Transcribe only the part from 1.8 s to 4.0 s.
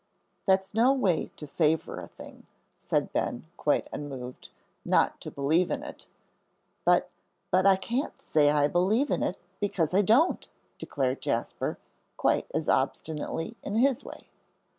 a thing," said Ben, quite